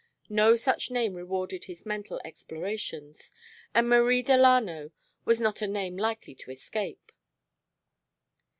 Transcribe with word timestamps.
No 0.31 0.55
such 0.55 0.89
name 0.89 1.13
rewarded 1.15 1.65
his 1.65 1.85
mental 1.85 2.19
explorations, 2.25 3.31
and 3.71 3.87
Marie 3.87 4.23
Delano 4.23 4.89
was 5.25 5.39
not 5.39 5.61
a 5.61 5.67
name 5.67 5.95
likely 5.95 6.33
to 6.33 6.49
escape. 6.49 7.11